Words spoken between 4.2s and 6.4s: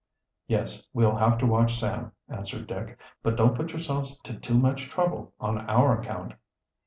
to too much trouble on our account."